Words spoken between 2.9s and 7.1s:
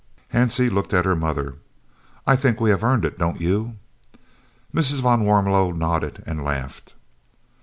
it don't you?" Mrs. van Warmelo nodded and laughed.